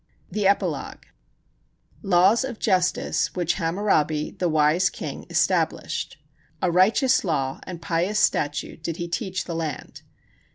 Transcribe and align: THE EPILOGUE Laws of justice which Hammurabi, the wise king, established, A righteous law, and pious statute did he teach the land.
THE 0.31 0.47
EPILOGUE 0.47 1.05
Laws 2.01 2.43
of 2.43 2.57
justice 2.57 3.35
which 3.35 3.53
Hammurabi, 3.61 4.31
the 4.31 4.49
wise 4.49 4.89
king, 4.89 5.27
established, 5.29 6.17
A 6.59 6.71
righteous 6.71 7.23
law, 7.23 7.59
and 7.67 7.83
pious 7.83 8.17
statute 8.17 8.81
did 8.81 8.97
he 8.97 9.07
teach 9.07 9.43
the 9.43 9.53
land. 9.53 10.01